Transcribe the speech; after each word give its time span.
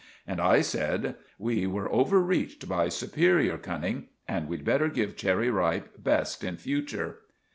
And 0.25 0.39
I 0.41 0.61
said— 0.61 1.13
"We 1.37 1.67
were 1.67 1.87
overreached 1.93 2.67
by 2.67 2.89
superior 2.89 3.59
cunning, 3.59 4.07
and 4.27 4.47
we'd 4.47 4.65
better 4.65 4.87
give 4.89 5.15
Cherry 5.15 5.51
Ripe 5.51 5.91
best 6.03 6.43
in 6.43 6.57
future." 6.57 7.19